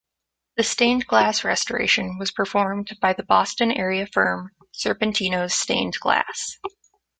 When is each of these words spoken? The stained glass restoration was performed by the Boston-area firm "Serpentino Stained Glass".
The 0.57 0.63
stained 0.63 1.05
glass 1.05 1.43
restoration 1.43 2.17
was 2.17 2.31
performed 2.31 2.97
by 3.03 3.13
the 3.13 3.21
Boston-area 3.21 4.07
firm 4.07 4.49
"Serpentino 4.71 5.45
Stained 5.45 5.93
Glass". 5.99 6.57